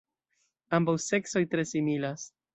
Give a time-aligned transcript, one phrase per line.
[0.77, 2.27] Ambaŭ seksoj tre similas.